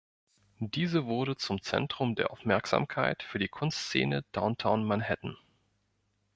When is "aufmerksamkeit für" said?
2.31-3.37